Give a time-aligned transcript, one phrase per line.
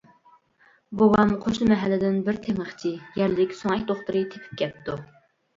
[1.01, 4.99] بوۋام قوشنا مەھەللىدىن بىر تېڭىقچى (يەرلىك سۆڭەك دوختۇرى) تېپىپ كەپتۇ.